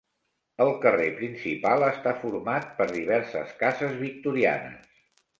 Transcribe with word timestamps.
El 0.63 0.71
carrer 0.83 1.09
principal 1.17 1.85
està 1.87 2.13
format 2.23 2.65
per 2.79 2.87
diverses 2.93 3.51
cases 3.65 3.93
victorianes. 3.99 4.89